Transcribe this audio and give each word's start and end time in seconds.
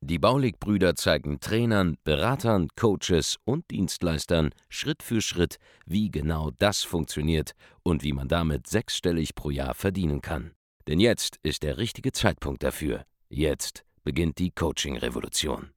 Die 0.00 0.18
Baulig-Brüder 0.18 0.94
zeigen 0.94 1.40
Trainern, 1.40 1.96
Beratern, 2.04 2.68
Coaches 2.76 3.36
und 3.44 3.70
Dienstleistern 3.70 4.50
Schritt 4.68 5.02
für 5.02 5.20
Schritt, 5.20 5.58
wie 5.86 6.10
genau 6.10 6.50
das 6.58 6.82
funktioniert 6.82 7.52
und 7.82 8.02
wie 8.02 8.12
man 8.12 8.28
damit 8.28 8.66
sechsstellig 8.66 9.34
pro 9.34 9.50
Jahr 9.50 9.74
verdienen 9.74 10.20
kann. 10.20 10.52
Denn 10.86 11.00
jetzt 11.00 11.38
ist 11.42 11.62
der 11.62 11.78
richtige 11.78 12.12
Zeitpunkt 12.12 12.62
dafür. 12.62 13.04
Jetzt 13.28 13.84
beginnt 14.04 14.38
die 14.38 14.50
Coaching-Revolution. 14.50 15.70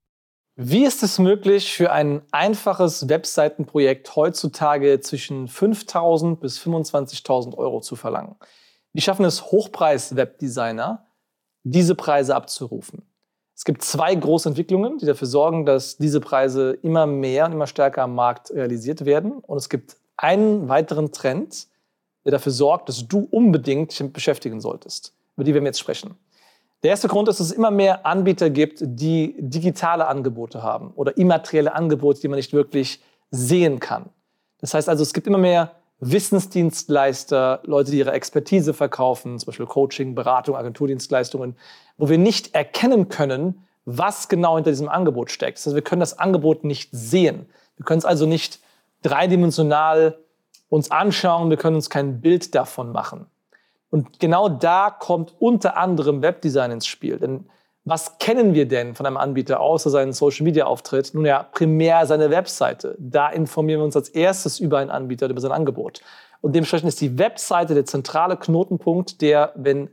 Wie 0.55 0.85
ist 0.85 1.01
es 1.01 1.17
möglich, 1.17 1.73
für 1.73 1.91
ein 1.91 2.21
einfaches 2.31 3.07
Webseitenprojekt 3.09 4.15
heutzutage 4.15 4.99
zwischen 4.99 5.47
5.000 5.47 6.35
bis 6.35 6.59
25.000 6.59 7.57
Euro 7.57 7.81
zu 7.81 7.95
verlangen? 7.95 8.35
Wie 8.93 9.01
schaffen 9.01 9.25
es 9.25 9.45
Hochpreis-Webdesigner, 9.45 11.07
diese 11.63 11.95
Preise 11.95 12.35
abzurufen? 12.35 13.10
Es 13.61 13.65
gibt 13.65 13.83
zwei 13.83 14.15
große 14.15 14.49
Entwicklungen, 14.49 14.97
die 14.97 15.05
dafür 15.05 15.27
sorgen, 15.27 15.67
dass 15.67 15.95
diese 15.97 16.19
Preise 16.19 16.79
immer 16.81 17.05
mehr 17.05 17.45
und 17.45 17.51
immer 17.51 17.67
stärker 17.67 18.01
am 18.01 18.15
Markt 18.15 18.49
realisiert 18.49 19.05
werden. 19.05 19.33
Und 19.33 19.55
es 19.55 19.69
gibt 19.69 19.97
einen 20.17 20.67
weiteren 20.67 21.11
Trend, 21.11 21.67
der 22.25 22.31
dafür 22.31 22.51
sorgt, 22.51 22.89
dass 22.89 23.07
du 23.07 23.27
unbedingt 23.29 23.91
dich 23.91 23.99
damit 23.99 24.13
beschäftigen 24.13 24.61
solltest, 24.61 25.13
über 25.35 25.43
die 25.43 25.53
wir 25.53 25.61
jetzt 25.61 25.79
sprechen. 25.79 26.15
Der 26.81 26.89
erste 26.89 27.07
Grund 27.07 27.29
ist, 27.29 27.39
dass 27.39 27.51
es 27.51 27.53
immer 27.53 27.69
mehr 27.69 28.03
Anbieter 28.03 28.49
gibt, 28.49 28.79
die 28.81 29.35
digitale 29.37 30.07
Angebote 30.07 30.63
haben 30.63 30.91
oder 30.95 31.15
immaterielle 31.15 31.75
Angebote, 31.75 32.19
die 32.19 32.29
man 32.29 32.37
nicht 32.37 32.53
wirklich 32.53 32.99
sehen 33.29 33.79
kann. 33.79 34.09
Das 34.59 34.73
heißt 34.73 34.89
also, 34.89 35.03
es 35.03 35.13
gibt 35.13 35.27
immer 35.27 35.37
mehr 35.37 35.75
Wissensdienstleister, 36.01 37.61
Leute, 37.63 37.91
die 37.91 37.99
ihre 37.99 38.11
Expertise 38.11 38.73
verkaufen, 38.73 39.37
zum 39.39 39.45
Beispiel 39.45 39.67
Coaching, 39.67 40.15
Beratung, 40.15 40.55
Agenturdienstleistungen, 40.55 41.55
wo 41.97 42.09
wir 42.09 42.17
nicht 42.17 42.55
erkennen 42.55 43.07
können, 43.07 43.65
was 43.85 44.27
genau 44.27 44.55
hinter 44.55 44.71
diesem 44.71 44.89
Angebot 44.89 45.31
steckt. 45.31 45.59
Das 45.59 45.67
heißt, 45.67 45.75
wir 45.75 45.83
können 45.83 45.99
das 45.99 46.17
Angebot 46.17 46.63
nicht 46.63 46.89
sehen. 46.91 47.45
Wir 47.77 47.85
können 47.85 47.99
es 47.99 48.05
also 48.05 48.25
nicht 48.25 48.59
dreidimensional 49.03 50.17
uns 50.69 50.89
anschauen, 50.89 51.49
wir 51.49 51.57
können 51.57 51.75
uns 51.75 51.89
kein 51.89 52.21
Bild 52.21 52.55
davon 52.55 52.91
machen. 52.91 53.27
Und 53.91 54.19
genau 54.19 54.49
da 54.49 54.89
kommt 54.89 55.35
unter 55.39 55.77
anderem 55.77 56.21
Webdesign 56.21 56.71
ins 56.71 56.87
Spiel. 56.87 57.17
Denn 57.17 57.45
was 57.91 58.19
kennen 58.19 58.53
wir 58.53 58.69
denn 58.69 58.95
von 58.95 59.05
einem 59.05 59.17
Anbieter 59.17 59.59
außer 59.59 59.89
seinen 59.89 60.13
Social 60.13 60.45
Media 60.45 60.65
Auftritt? 60.65 61.13
Nun 61.13 61.25
ja, 61.25 61.43
primär 61.43 62.07
seine 62.07 62.29
Webseite. 62.29 62.95
Da 62.97 63.27
informieren 63.27 63.81
wir 63.81 63.85
uns 63.85 63.97
als 63.97 64.07
erstes 64.07 64.61
über 64.61 64.77
einen 64.77 64.89
Anbieter 64.89 65.27
über 65.29 65.41
sein 65.41 65.51
Angebot. 65.51 65.99
Und 66.39 66.55
dementsprechend 66.55 66.87
ist 66.87 67.01
die 67.01 67.19
Webseite 67.19 67.73
der 67.73 67.83
zentrale 67.83 68.37
Knotenpunkt, 68.37 69.21
der, 69.21 69.51
wenn 69.55 69.89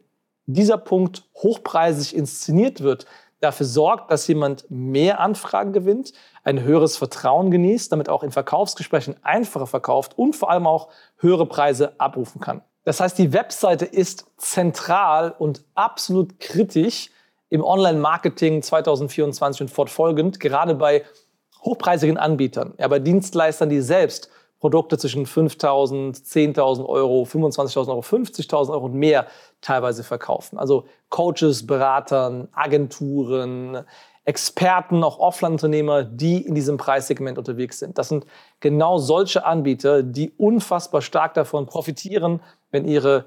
dieser 0.46 0.78
Punkt 0.78 1.24
hochpreisig 1.34 2.14
inszeniert 2.14 2.82
wird, 2.84 3.06
dafür 3.40 3.66
sorgt, 3.66 4.12
dass 4.12 4.28
jemand 4.28 4.70
mehr 4.70 5.18
Anfragen 5.18 5.72
gewinnt, 5.72 6.12
ein 6.44 6.62
höheres 6.62 6.96
Vertrauen 6.96 7.50
genießt, 7.50 7.90
damit 7.90 8.08
auch 8.08 8.22
in 8.22 8.30
Verkaufsgesprächen 8.30 9.16
einfacher 9.24 9.66
verkauft 9.66 10.16
und 10.16 10.36
vor 10.36 10.52
allem 10.52 10.68
auch 10.68 10.88
höhere 11.16 11.46
Preise 11.46 11.94
abrufen 11.98 12.40
kann. 12.40 12.62
Das 12.84 13.00
heißt, 13.00 13.18
die 13.18 13.32
Webseite 13.32 13.86
ist 13.86 14.26
zentral 14.36 15.34
und 15.36 15.64
absolut 15.74 16.38
kritisch 16.38 17.10
im 17.50 17.64
Online-Marketing 17.64 18.62
2024 18.62 19.62
und 19.62 19.68
fortfolgend, 19.68 20.40
gerade 20.40 20.74
bei 20.74 21.04
hochpreisigen 21.62 22.16
Anbietern, 22.16 22.74
ja, 22.78 22.88
bei 22.88 22.98
Dienstleistern, 22.98 23.68
die 23.68 23.80
selbst 23.80 24.30
Produkte 24.60 24.98
zwischen 24.98 25.24
5.000, 25.24 26.24
10.000 26.24 26.84
Euro, 26.86 27.22
25.000 27.22 27.88
Euro, 27.88 28.00
50.000 28.00 28.70
Euro 28.70 28.86
und 28.86 28.94
mehr 28.94 29.26
teilweise 29.60 30.02
verkaufen. 30.02 30.58
Also 30.58 30.86
Coaches, 31.10 31.66
Beratern, 31.66 32.48
Agenturen, 32.52 33.84
Experten, 34.24 35.04
auch 35.04 35.20
Offline-Unternehmer, 35.20 36.02
die 36.02 36.44
in 36.44 36.54
diesem 36.54 36.76
Preissegment 36.76 37.38
unterwegs 37.38 37.78
sind. 37.78 37.98
Das 37.98 38.08
sind 38.08 38.26
genau 38.60 38.98
solche 38.98 39.46
Anbieter, 39.46 40.02
die 40.02 40.32
unfassbar 40.36 41.02
stark 41.02 41.34
davon 41.34 41.66
profitieren, 41.66 42.40
wenn 42.70 42.86
ihre 42.86 43.26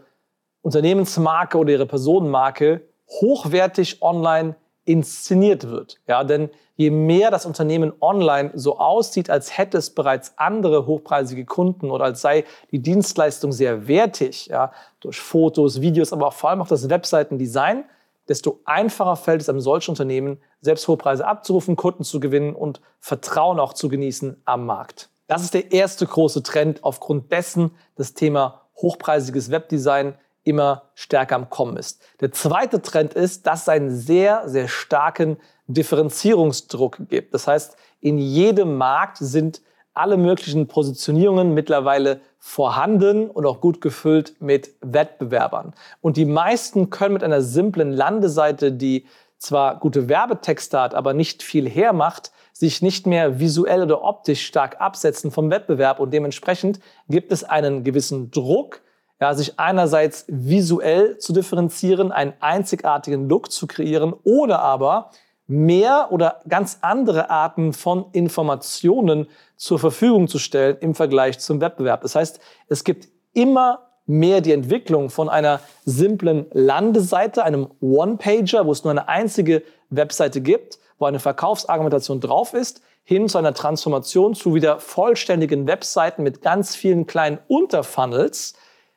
Unternehmensmarke 0.61 1.57
oder 1.57 1.71
ihre 1.71 1.87
Personenmarke 1.87 2.81
hochwertig 3.19 4.01
online 4.01 4.55
inszeniert 4.85 5.69
wird. 5.69 5.99
Ja, 6.07 6.23
denn 6.23 6.49
je 6.75 6.89
mehr 6.89 7.29
das 7.29 7.45
Unternehmen 7.45 7.93
online 7.99 8.51
so 8.55 8.79
aussieht, 8.79 9.29
als 9.29 9.57
hätte 9.57 9.77
es 9.77 9.91
bereits 9.91 10.33
andere 10.37 10.87
hochpreisige 10.87 11.45
Kunden 11.45 11.91
oder 11.91 12.05
als 12.05 12.21
sei 12.21 12.45
die 12.71 12.79
Dienstleistung 12.79 13.51
sehr 13.51 13.87
wertig, 13.87 14.47
ja, 14.47 14.71
durch 14.99 15.19
Fotos, 15.19 15.81
Videos, 15.81 16.13
aber 16.13 16.27
auch 16.27 16.33
vor 16.33 16.49
allem 16.49 16.61
auch 16.61 16.67
das 16.67 16.89
Webseitendesign, 16.89 17.83
desto 18.27 18.59
einfacher 18.65 19.15
fällt 19.15 19.41
es 19.41 19.49
einem 19.49 19.61
solchen 19.61 19.91
Unternehmen, 19.91 20.41
selbst 20.61 20.87
hohe 20.87 20.97
Preise 20.97 21.27
abzurufen, 21.27 21.75
Kunden 21.75 22.03
zu 22.03 22.19
gewinnen 22.19 22.55
und 22.55 22.81
Vertrauen 22.99 23.59
auch 23.59 23.73
zu 23.73 23.89
genießen 23.89 24.41
am 24.45 24.65
Markt. 24.65 25.09
Das 25.27 25.43
ist 25.43 25.53
der 25.53 25.71
erste 25.71 26.05
große 26.05 26.43
Trend, 26.43 26.83
aufgrund 26.83 27.31
dessen 27.31 27.71
das 27.95 28.13
Thema 28.13 28.61
hochpreisiges 28.77 29.51
Webdesign 29.51 30.15
immer 30.43 30.83
stärker 30.95 31.35
am 31.35 31.49
Kommen 31.49 31.77
ist. 31.77 32.01
Der 32.19 32.31
zweite 32.31 32.81
Trend 32.81 33.13
ist, 33.13 33.47
dass 33.47 33.63
es 33.63 33.69
einen 33.69 33.91
sehr, 33.91 34.47
sehr 34.49 34.67
starken 34.67 35.37
Differenzierungsdruck 35.67 37.09
gibt. 37.09 37.33
Das 37.33 37.47
heißt, 37.47 37.77
in 37.99 38.17
jedem 38.17 38.77
Markt 38.77 39.17
sind 39.17 39.61
alle 39.93 40.17
möglichen 40.17 40.67
Positionierungen 40.67 41.53
mittlerweile 41.53 42.21
vorhanden 42.39 43.29
und 43.29 43.45
auch 43.45 43.61
gut 43.61 43.81
gefüllt 43.81 44.35
mit 44.39 44.73
Wettbewerbern. 44.81 45.73
Und 45.99 46.17
die 46.17 46.25
meisten 46.25 46.89
können 46.89 47.13
mit 47.13 47.23
einer 47.23 47.41
simplen 47.41 47.91
Landeseite, 47.91 48.71
die 48.71 49.05
zwar 49.37 49.79
gute 49.79 50.07
Werbetexte 50.07 50.79
hat, 50.79 50.95
aber 50.95 51.13
nicht 51.13 51.43
viel 51.43 51.69
hermacht, 51.69 52.31
sich 52.53 52.81
nicht 52.81 53.07
mehr 53.07 53.39
visuell 53.39 53.83
oder 53.83 54.03
optisch 54.03 54.45
stark 54.45 54.79
absetzen 54.79 55.31
vom 55.31 55.49
Wettbewerb 55.49 55.99
und 55.99 56.13
dementsprechend 56.13 56.79
gibt 57.09 57.31
es 57.31 57.43
einen 57.43 57.83
gewissen 57.83 58.31
Druck, 58.31 58.81
ja, 59.21 59.35
sich 59.35 59.59
einerseits 59.59 60.25
visuell 60.27 61.19
zu 61.19 61.31
differenzieren, 61.31 62.11
einen 62.11 62.33
einzigartigen 62.39 63.29
Look 63.29 63.51
zu 63.51 63.67
kreieren 63.67 64.13
oder 64.23 64.59
aber 64.59 65.11
mehr 65.45 66.07
oder 66.11 66.41
ganz 66.47 66.79
andere 66.81 67.29
Arten 67.29 67.73
von 67.73 68.05
Informationen 68.13 69.27
zur 69.57 69.77
Verfügung 69.77 70.27
zu 70.27 70.39
stellen 70.39 70.77
im 70.79 70.95
Vergleich 70.95 71.39
zum 71.39 71.61
Wettbewerb. 71.61 72.01
Das 72.01 72.15
heißt, 72.15 72.39
es 72.67 72.83
gibt 72.83 73.09
immer 73.33 73.89
mehr 74.07 74.41
die 74.41 74.53
Entwicklung 74.53 75.11
von 75.11 75.29
einer 75.29 75.59
simplen 75.85 76.47
Landeseite, 76.51 77.43
einem 77.43 77.67
One-Pager, 77.79 78.65
wo 78.65 78.71
es 78.71 78.83
nur 78.83 78.91
eine 78.91 79.07
einzige 79.07 79.61
Webseite 79.89 80.41
gibt, 80.41 80.79
wo 80.97 81.05
eine 81.05 81.19
Verkaufsargumentation 81.19 82.21
drauf 82.21 82.55
ist, 82.55 82.81
hin 83.03 83.29
zu 83.29 83.37
einer 83.37 83.53
Transformation 83.53 84.33
zu 84.33 84.55
wieder 84.55 84.79
vollständigen 84.79 85.67
Webseiten 85.67 86.23
mit 86.23 86.41
ganz 86.41 86.75
vielen 86.75 87.05
kleinen 87.05 87.39
Unterfunnels, 87.47 88.53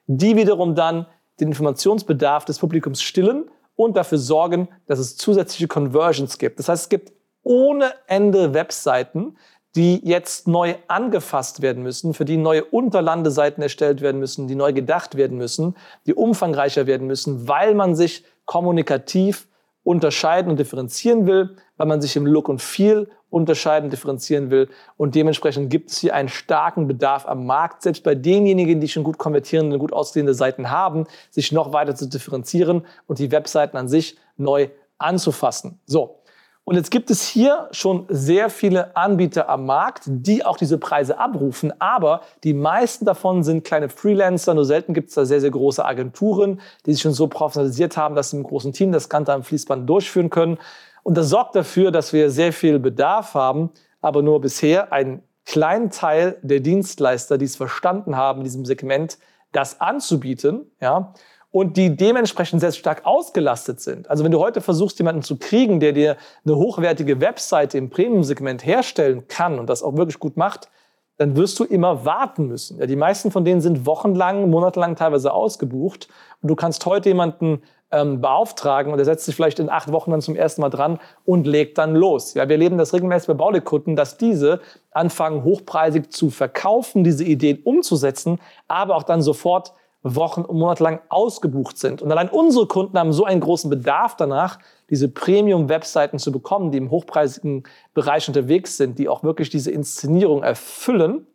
die 0.07 0.37
wiederum 0.37 0.75
dann 0.75 1.07
den 1.41 1.49
Informationsbedarf 1.49 2.45
des 2.45 2.59
Publikums 2.59 3.03
stillen 3.03 3.51
und 3.77 3.97
dafür 3.97 4.19
sorgen, 4.19 4.69
dass 4.87 4.99
es 4.99 5.17
zusätzliche 5.17 5.69
Conversions 5.69 6.39
gibt. 6.39 6.59
Das 6.59 6.69
heißt, 6.69 6.85
es 6.85 6.89
gibt 6.89 7.13
ohne 7.43 7.93
Ende 8.07 8.55
Webseiten, 8.55 9.37
die 9.77 10.01
jetzt 10.07 10.47
neu 10.47 10.77
angefasst 10.87 11.61
werden 11.61 11.83
müssen, 11.83 12.15
für 12.15 12.25
die 12.25 12.37
neue 12.37 12.65
Unterlandeseiten 12.65 13.63
erstellt 13.63 14.01
werden 14.01 14.21
müssen, 14.21 14.47
die 14.47 14.55
neu 14.55 14.73
gedacht 14.73 15.17
werden 15.17 15.37
müssen, 15.37 15.77
die 16.07 16.15
umfangreicher 16.15 16.87
werden 16.87 17.09
müssen, 17.09 17.49
weil 17.49 17.75
man 17.75 17.97
sich 17.97 18.25
kommunikativ 18.45 19.49
unterscheiden 19.85 20.51
und 20.51 20.59
differenzieren 20.59 21.27
will, 21.27 21.57
weil 21.77 21.87
man 21.87 22.01
sich 22.01 22.17
im 22.17 22.27
Look 22.27 22.49
und 22.49 22.61
Feel 22.61 23.09
unterscheiden, 23.31 23.91
differenzieren 23.91 24.51
will. 24.51 24.69
Und 24.97 25.15
dementsprechend 25.15 25.69
gibt 25.71 25.91
es 25.91 25.99
hier 25.99 26.15
einen 26.15 26.29
starken 26.29 26.87
Bedarf 26.89 27.27
am 27.27 27.47
Markt, 27.47 27.83
selbst 27.83 28.03
bei 28.03 28.15
denjenigen, 28.15 28.81
die 28.81 28.89
schon 28.89 29.05
gut 29.05 29.19
konvertierende, 29.19 29.79
gut 29.79 29.93
aussehende 29.93 30.35
Seiten 30.35 30.71
haben, 30.71 31.07
sich 31.31 31.53
noch 31.53 31.73
weiter 31.73 31.95
zu 31.95 32.09
differenzieren 32.09 32.87
und 33.07 33.19
die 33.19 33.31
Webseiten 33.31 33.77
an 33.77 33.89
sich 33.89 34.17
neu 34.37 34.69
anzufassen. 34.99 35.81
So. 35.85 36.21
Und 36.67 36.77
jetzt 36.77 36.91
gibt 36.91 37.11
es 37.11 37.23
hier 37.23 37.69
schon 37.73 38.07
sehr 38.09 38.49
viele 38.49 38.97
Anbieter 38.97 39.51
am 39.51 39.67
Markt, 39.67 40.05
die 40.07 40.47
auch 40.47 40.57
diese 40.57 40.79
Preise 40.79 41.19
abrufen, 41.19 41.79
aber 41.79 42.23
die 42.43 42.55
meisten 42.55 43.05
davon 43.05 43.43
sind 43.43 43.65
kleine 43.65 43.91
Freelancer. 43.91 44.55
Nur 44.55 44.65
selten 44.65 44.95
gibt 44.95 45.11
es 45.11 45.15
da 45.15 45.27
sehr, 45.27 45.43
sehr 45.43 45.51
große 45.51 45.85
Agenturen, 45.85 46.63
die 46.87 46.95
sich 46.95 47.03
schon 47.03 47.13
so 47.13 47.29
professionalisiert 47.29 47.99
haben, 47.99 48.15
dass 48.15 48.31
sie 48.31 48.39
im 48.39 48.45
großen 48.45 48.73
Team 48.73 48.93
das 48.93 49.11
Ganze 49.11 49.35
am 49.35 49.43
Fließband 49.43 49.89
durchführen 49.89 50.31
können. 50.31 50.57
Und 51.03 51.19
das 51.19 51.29
sorgt 51.29 51.55
dafür, 51.55 51.91
dass 51.91 52.15
wir 52.15 52.31
sehr 52.31 52.53
viel 52.55 52.79
Bedarf 52.79 53.35
haben, 53.35 53.71
aber 54.01 54.23
nur 54.23 54.41
bisher 54.41 54.91
ein 54.91 55.23
kleinen 55.45 55.91
Teil 55.91 56.39
der 56.41 56.61
Dienstleister, 56.61 57.37
die 57.37 57.45
es 57.45 57.57
verstanden 57.57 58.17
haben, 58.17 58.39
in 58.39 58.45
diesem 58.45 58.65
Segment 58.65 59.19
das 59.53 59.83
anzubieten, 59.83 60.71
ja, 60.81 61.13
und 61.55 61.77
die 61.77 61.97
dementsprechend 61.97 62.61
sehr 62.61 62.73
stark 62.73 63.07
ausgelastet 63.07 63.81
sind. 63.81 64.11
Also 64.11 64.25
wenn 64.25 64.33
du 64.33 64.41
heute 64.41 64.61
versuchst, 64.61 64.99
jemanden 64.99 65.23
zu 65.23 65.39
kriegen, 65.39 65.79
der 65.79 65.93
dir 65.93 66.17
eine 66.45 66.57
hochwertige 66.57 67.21
Webseite 67.21 67.79
im 67.79 67.91
Premium-Segment 67.91 68.67
herstellen 68.67 69.29
kann 69.29 69.61
und 69.61 69.71
das 69.71 69.85
auch 69.85 69.97
wirklich 69.97 70.19
gut 70.19 70.37
macht, 70.37 70.69
dann 71.17 71.37
wirst 71.37 71.61
du 71.61 71.63
immer 71.63 72.05
warten 72.05 72.49
müssen. 72.49 72.81
Ja, 72.81 72.87
die 72.87 72.97
meisten 72.97 73.31
von 73.31 73.45
denen 73.45 73.61
sind 73.61 73.87
wochenlang, 73.87 74.51
monatelang 74.51 74.97
teilweise 74.97 75.33
ausgebucht. 75.33 76.09
Und 76.43 76.49
du 76.49 76.57
kannst 76.57 76.85
heute 76.87 77.11
jemanden 77.11 77.63
ähm, 77.93 78.21
beauftragen 78.21 78.93
und 78.93 78.99
er 78.99 79.05
setzt 79.05 79.25
sich 79.25 79.37
vielleicht 79.37 79.61
in 79.61 79.71
acht 79.71 79.93
Wochen 79.93 80.11
dann 80.11 80.23
zum 80.23 80.35
ersten 80.35 80.61
Mal 80.61 80.71
dran 80.71 80.99
und 81.25 81.47
legt 81.47 81.79
dann 81.79 81.95
los. 81.95 82.35
Ja, 82.35 82.49
wir 82.49 82.55
erleben 82.55 82.79
das 82.79 82.93
regelmäßig 82.93 83.29
bei 83.29 83.35
Baulekunden, 83.35 83.95
dass 83.95 84.17
diese 84.17 84.61
anfangen, 84.91 85.45
hochpreisig 85.45 86.11
zu 86.11 86.31
verkaufen, 86.31 87.05
diese 87.05 87.23
Ideen 87.23 87.63
umzusetzen, 87.63 88.41
aber 88.67 88.97
auch 88.97 89.05
dann 89.05 89.23
sofort 89.23 89.73
Wochen 90.05 90.43
und 90.43 90.59
Monate 90.59 90.85
lang 90.85 91.01
ausgebucht 91.09 91.79
sind. 91.79 92.03
Und 92.03 92.13
allein 92.13 92.29
unsere 92.29 92.67
Kunden 92.67 92.99
haben 92.99 93.13
so 93.13 93.25
einen 93.25 93.41
großen 93.41 93.71
Bedarf 93.71 94.17
danach, 94.17 94.59
diese 94.91 95.09
Premium-Webseiten 95.09 96.19
zu 96.19 96.31
bekommen, 96.31 96.71
die 96.71 96.79
im 96.79 96.91
hochpreisigen 96.91 97.65
Bereich 97.95 98.29
unterwegs 98.29 98.77
sind, 98.77 98.99
die 98.99 99.09
auch 99.09 99.23
wirklich 99.23 99.49
diese 99.49 99.71
Inszenierung 99.71 100.43
erfüllen, 100.43 101.27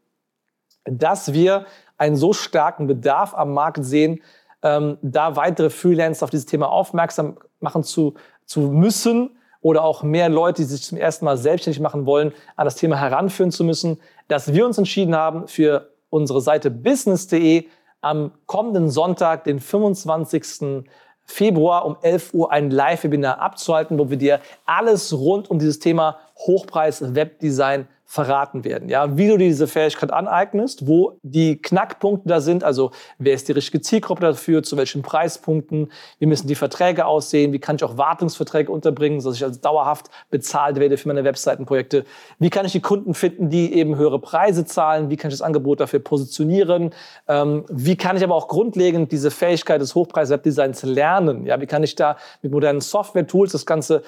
dass 0.86 1.34
wir 1.34 1.66
einen 1.98 2.16
so 2.16 2.32
starken 2.32 2.86
Bedarf 2.86 3.34
am 3.34 3.54
Markt 3.54 3.84
sehen, 3.84 4.22
ähm, 4.62 4.98
da 5.02 5.36
weitere 5.36 5.72
Freelancer 5.72 6.26
auf 6.26 6.30
dieses 6.30 6.46
Thema 6.46 6.70
aufmerksam 6.70 7.38
machen 7.60 7.84
zu, 7.84 8.14
zu 8.46 8.62
müssen 8.62 9.32
oder 9.62 9.84
auch 9.84 10.04
mehr 10.04 10.30
Leute, 10.30 10.62
die 10.62 10.68
sich 10.68 10.84
zum 10.84 10.98
ersten 10.98 11.26
Mal 11.26 11.38
selbstständig 11.38 11.82
machen 11.82 12.06
wollen, 12.06 12.34
an 12.56 12.66
das 12.66 12.76
Thema 12.76 12.98
heranführen 12.98 13.52
zu 13.52 13.64
müssen, 13.64 14.00
dass 14.28 14.54
wir 14.54 14.66
uns 14.66 14.78
entschieden 14.78 15.16
haben, 15.16 15.48
für 15.48 15.92
unsere 16.10 16.42
Seite 16.42 16.70
business.de 16.72 17.66
am 18.02 18.32
kommenden 18.46 18.90
Sonntag, 18.90 19.44
den 19.44 19.60
25. 19.60 20.86
Februar 21.26 21.86
um 21.86 21.98
11 22.02 22.34
Uhr 22.34 22.52
ein 22.52 22.72
Live-Webinar 22.72 23.40
abzuhalten, 23.40 24.00
wo 24.00 24.10
wir 24.10 24.18
dir 24.18 24.40
alles 24.66 25.14
rund 25.14 25.50
um 25.50 25.60
dieses 25.60 25.80
Thema 25.80 26.18
Hochpreis-Webdesign 26.38 27.88
verraten 28.12 28.64
werden. 28.64 28.90
Ja, 28.90 29.18
wie 29.18 29.28
du 29.28 29.38
diese 29.38 29.68
Fähigkeit 29.68 30.12
aneignest, 30.12 30.88
wo 30.88 31.20
die 31.22 31.62
Knackpunkte 31.62 32.28
da 32.28 32.42
sind, 32.42 32.64
also 32.64 32.90
wer 33.20 33.36
ist 33.36 33.48
die 33.48 33.52
richtige 33.52 33.82
Zielgruppe 33.82 34.22
dafür, 34.22 34.64
zu 34.64 34.78
welchen 34.78 35.04
Preispunkten, 35.04 35.92
wie 36.18 36.26
müssen 36.26 36.48
die 36.48 36.56
Verträge 36.56 37.06
aussehen, 37.06 37.54
wie 37.54 37.60
kann 37.60 37.76
ich 37.76 37.84
auch 37.84 37.98
Wartungsverträge 37.98 38.72
unterbringen, 38.72 39.22
sodass 39.22 39.38
ich 39.38 39.44
als 39.44 39.62
dauerhaft 39.62 40.10
bezahlt 40.32 40.80
werde 40.80 40.98
für 40.98 41.08
meine 41.08 41.24
Webseitenprojekte, 41.24 42.04
wie 42.40 42.50
kann 42.50 42.66
ich 42.66 42.72
die 42.72 42.80
Kunden 42.80 43.14
finden, 43.14 43.52
die 43.52 43.76
eben 43.76 43.96
höhere 43.96 44.18
Preise 44.18 44.66
zahlen, 44.66 45.12
wie 45.12 45.16
kann 45.16 45.30
ich 45.30 45.38
das 45.38 45.46
Angebot 45.46 45.80
dafür 45.80 46.00
positionieren, 46.00 46.90
ähm, 47.28 47.64
wie 47.70 47.96
kann 47.96 48.18
ich 48.18 48.24
aber 48.24 48.34
auch 48.34 48.48
grundlegend 48.48 49.12
diese 49.12 49.30
Fähigkeit 49.30 49.82
des 49.82 49.94
Hochpreis-Webdesigns 49.94 50.82
lernen, 50.82 51.46
ja, 51.46 51.62
wie 51.62 51.68
kann 51.68 51.84
ich 51.84 51.94
da 51.94 52.18
mit 52.42 52.52
modernen 52.52 52.82
Software-Tools 52.82 53.52
das 53.52 53.68
Ganze 53.68 54.02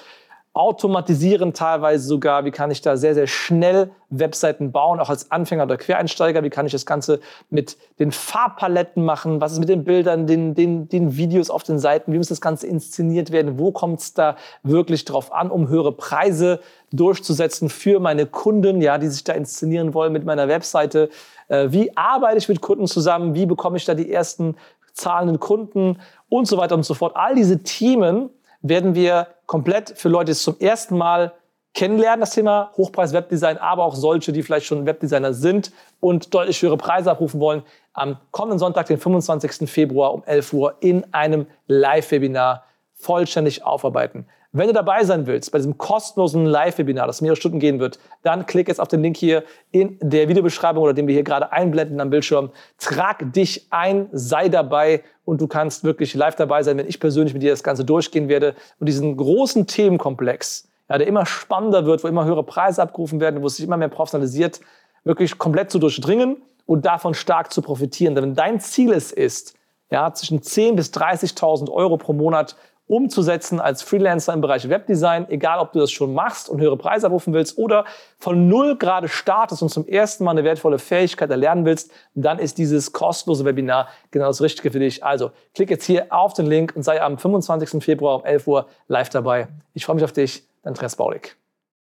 automatisieren 0.54 1.54
teilweise 1.54 2.06
sogar, 2.06 2.44
wie 2.44 2.52
kann 2.52 2.72
ich 2.72 2.82
da 2.82 2.98
sehr, 2.98 3.14
sehr 3.14 3.28
schnell 3.28 3.92
Webseiten 4.10 4.74
bauen, 4.74 5.00
auch 5.00 5.10
als 5.10 5.32
Anfänger 5.32 5.64
oder 5.64 5.78
Quereinsteiger, 5.78 6.44
wie 6.44 6.50
kann 6.50 6.66
ich 6.66 6.74
das 6.74 6.86
Ganze 6.86 7.22
mit 7.50 7.78
den 8.00 8.12
Farbpaletten 8.12 9.06
machen, 9.06 9.40
was 9.40 9.54
ist 9.54 9.60
mit 9.60 9.70
den 9.70 9.86
Bildern, 9.86 10.28
den, 10.28 10.54
den, 10.54 10.90
den 10.90 11.16
Videos 11.16 11.50
auf 11.50 11.64
den 11.64 11.80
Seiten, 11.80 12.12
wie 12.12 12.18
muss 12.18 12.28
das 12.28 12.42
Ganze 12.42 12.68
inszeniert 12.68 13.32
werden, 13.32 13.58
wo 13.58 13.72
kommt 13.72 14.02
es 14.02 14.14
da 14.14 14.36
wirklich 14.64 15.06
drauf 15.06 15.32
an, 15.32 15.50
um 15.50 15.70
höhere 15.70 15.94
Preise 15.94 16.60
durchzusetzen 16.92 17.70
für 17.70 18.02
meine 18.02 18.26
Kunden, 18.26 18.82
ja, 18.82 18.98
die 18.98 19.08
sich 19.08 19.24
da 19.24 19.32
inszenieren 19.32 19.94
wollen 19.94 20.12
mit 20.12 20.26
meiner 20.26 20.50
Webseite, 20.50 21.10
äh, 21.48 21.68
wie 21.72 21.96
arbeite 21.96 22.38
ich 22.38 22.50
mit 22.50 22.60
Kunden 22.60 22.88
zusammen, 22.88 23.36
wie 23.36 23.46
bekomme 23.46 23.78
ich 23.78 23.86
da 23.86 23.94
die 23.94 24.12
ersten 24.12 24.58
zahlenden 24.92 25.40
Kunden? 25.40 26.00
Und 26.28 26.48
so 26.48 26.58
weiter 26.58 26.76
und 26.76 26.84
so 26.84 26.94
fort. 26.94 27.16
All 27.16 27.36
diese 27.36 27.64
Themen 27.64 28.30
werden 28.62 28.96
wir 28.96 29.28
komplett 29.52 29.98
für 29.98 30.08
Leute, 30.08 30.28
die 30.28 30.32
es 30.32 30.44
zum 30.44 30.58
ersten 30.62 30.98
Mal 30.98 31.34
kennenlernen, 31.74 32.22
das 32.22 32.30
Thema 32.30 32.72
Hochpreis-Webdesign, 32.78 33.58
aber 33.58 33.84
auch 33.84 33.96
solche, 33.96 34.32
die 34.32 34.44
vielleicht 34.44 34.66
schon 34.66 34.86
Webdesigner 34.86 35.34
sind 35.34 35.74
und 36.00 36.34
deutlich 36.34 36.62
höhere 36.62 36.78
Preise 36.78 37.12
abrufen 37.12 37.42
wollen, 37.42 37.62
am 37.92 38.16
kommenden 38.32 38.60
Sonntag, 38.60 38.86
den 38.86 38.98
25. 38.98 39.70
Februar 39.70 40.14
um 40.14 40.24
11 40.24 40.54
Uhr 40.54 40.76
in 40.80 41.14
einem 41.14 41.48
Live-Webinar 41.68 42.64
vollständig 42.94 43.66
aufarbeiten. 43.66 44.26
Wenn 44.54 44.68
du 44.68 44.74
dabei 44.74 45.06
sein 45.06 45.28
willst 45.28 45.50
bei 45.54 45.60
diesem 45.60 45.78
kostenlosen 45.78 46.46
Live-Webinar, 46.46 47.08
das 47.08 47.22
mehrere 47.22 47.38
Stunden 47.38 47.60
gehen 47.60 47.80
wird, 47.80 48.00
dann 48.22 48.46
klick 48.46 48.68
jetzt 48.68 48.82
auf 48.82 48.90
den 48.90 49.02
Link 49.02 49.16
hier 49.16 49.46
in 49.72 49.98
der 50.02 50.28
Videobeschreibung 50.28 50.84
oder 50.84 50.94
den 50.94 51.08
wir 51.08 51.14
hier 51.14 51.24
gerade 51.24 51.54
einblenden 51.54 52.02
am 52.02 52.10
Bildschirm. 52.10 52.52
Trag 52.78 53.32
dich 53.32 53.68
ein, 53.70 54.10
sei 54.12 54.50
dabei 54.50 55.04
und 55.24 55.40
du 55.40 55.48
kannst 55.48 55.86
wirklich 55.86 56.16
live 56.16 56.36
dabei 56.36 56.64
sein, 56.64 56.78
wenn 56.78 56.88
ich 56.88 57.00
persönlich 57.00 57.34
mit 57.34 57.44
dir 57.44 57.52
das 57.52 57.64
Ganze 57.64 57.86
durchgehen 57.86 58.28
werde 58.28 58.54
und 58.82 58.88
diesen 58.88 59.16
großen 59.16 59.68
Themenkomplex, 59.68 60.68
ja, 60.90 60.98
der 60.98 61.08
immer 61.08 61.26
spannender 61.26 61.86
wird, 61.86 62.04
wo 62.04 62.10
immer 62.10 62.26
höhere 62.26 62.44
Preise 62.44 62.82
abgerufen 62.82 63.22
werden, 63.22 63.42
wo 63.42 63.48
es 63.48 63.56
sich 63.56 63.66
immer 63.66 63.78
mehr 63.78 63.88
professionalisiert, 63.88 64.60
wirklich 65.06 65.38
komplett 65.38 65.72
zu 65.72 65.80
durchdringen 65.80 66.42
und 66.66 66.86
davon 66.86 67.14
stark 67.14 67.54
zu 67.54 67.62
profitieren. 67.62 68.16
Denn 68.16 68.24
wenn 68.26 68.36
dein 68.36 68.60
Ziel 68.60 68.92
es 68.92 69.14
ist, 69.14 69.56
ja, 69.90 70.14
zwischen 70.14 70.42
10.000 70.42 70.76
bis 70.76 70.90
30.000 70.92 71.70
Euro 71.70 71.96
pro 71.96 72.12
Monat 72.12 72.58
umzusetzen 72.92 73.62
als 73.62 73.82
Freelancer 73.84 74.34
im 74.34 74.42
Bereich 74.42 74.68
Webdesign, 74.68 75.30
egal 75.30 75.60
ob 75.60 75.72
du 75.72 75.80
das 75.80 75.92
schon 75.92 76.14
machst 76.14 76.50
und 76.50 76.60
höhere 76.60 76.76
Preise 76.76 77.08
abrufen 77.08 77.34
willst 77.34 77.58
oder 77.58 77.86
von 78.20 78.50
null 78.50 78.78
gerade 78.78 79.08
startest 79.08 79.62
und 79.62 79.70
zum 79.70 79.88
ersten 79.88 80.26
Mal 80.26 80.32
eine 80.32 80.44
wertvolle 80.44 80.78
Fähigkeit 80.78 81.30
erlernen 81.30 81.66
willst, 81.66 81.92
dann 82.16 82.38
ist 82.38 82.58
dieses 82.58 82.92
kostenlose 82.92 83.46
Webinar 83.46 83.88
genau 84.12 84.28
das 84.28 84.42
Richtige 84.42 84.72
für 84.72 84.80
dich. 84.80 85.04
Also 85.06 85.32
klick 85.56 85.70
jetzt 85.70 85.86
hier 85.86 86.12
auf 86.12 86.34
den 86.34 86.46
Link 86.46 86.74
und 86.76 86.84
sei 86.84 87.02
am 87.02 87.18
25. 87.18 87.82
Februar 87.82 88.18
um 88.18 88.26
11 88.26 88.48
Uhr 88.48 88.68
live 88.88 89.10
dabei. 89.10 89.48
Ich 89.74 89.86
freue 89.86 89.96
mich 89.96 90.04
auf 90.04 90.12
dich, 90.12 90.44
Andreas 90.64 90.98
Baulig. 90.98 91.38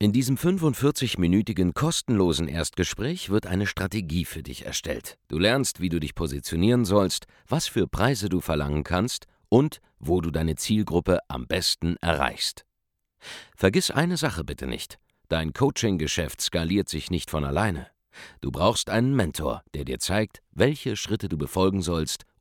In 0.00 0.12
diesem 0.12 0.37
45-minütigen 0.37 1.72
kostenlosen 1.72 2.49
Erstgespräch 2.49 3.31
wird 3.31 3.46
eine 3.46 3.69
Strategie 3.69 4.25
für 4.25 4.43
dich 4.43 4.66
erstellt. 4.66 5.16
Du 5.28 5.38
lernst, 5.38 5.78
wie 5.81 5.88
du 5.88 6.00
dich 6.00 6.16
positionieren 6.16 6.84
sollst, 6.84 7.26
was 7.46 7.68
für 7.68 7.87
Preise 7.87 8.28
du 8.28 8.40
verlangen 8.40 8.83
kannst 8.83 9.26
und 9.49 9.80
wo 10.00 10.21
du 10.21 10.33
deine 10.33 10.56
Zielgruppe 10.56 11.21
am 11.28 11.47
besten 11.47 11.97
erreichst. 11.99 12.66
Vergiss 13.56 13.92
eine 13.92 14.16
Sache 14.16 14.42
bitte 14.42 14.66
nicht. 14.66 14.99
Dein 15.28 15.52
Coaching-Geschäft 15.52 16.40
skaliert 16.40 16.88
sich 16.88 17.12
nicht 17.12 17.30
von 17.30 17.44
alleine. 17.44 17.87
Du 18.40 18.50
brauchst 18.50 18.90
einen 18.90 19.14
Mentor, 19.14 19.62
der 19.73 19.85
dir 19.85 20.00
zeigt, 20.00 20.40
welche 20.50 20.97
Schritte 20.97 21.28
du 21.28 21.38
befolgen 21.38 21.80
sollst 21.80 22.25